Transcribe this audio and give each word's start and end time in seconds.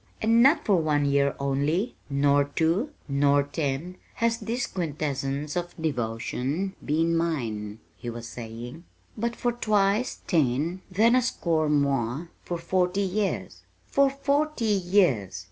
"And 0.19 0.41
not 0.41 0.65
for 0.65 0.77
one 0.77 1.05
year 1.05 1.35
only, 1.39 1.95
nor 2.09 2.45
two, 2.45 2.89
nor 3.07 3.43
ten, 3.43 3.97
has 4.15 4.39
this 4.39 4.65
quintessence 4.65 5.55
of 5.55 5.75
devotion 5.79 6.73
been 6.83 7.15
mine," 7.15 7.77
he 7.97 8.09
was 8.09 8.27
saying, 8.27 8.83
"but 9.15 9.35
for 9.35 9.51
twice 9.51 10.21
ten 10.25 10.51
and 10.81 10.81
then 10.89 11.15
a 11.15 11.21
score 11.21 11.69
more 11.69 12.31
for 12.43 12.57
forty 12.57 13.01
years. 13.03 13.61
For 13.85 14.09
forty 14.09 14.65
years! 14.65 15.39